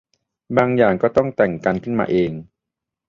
[0.57, 2.31] บางอย่างก็ต้องแต่งกันขึ้นมาเอง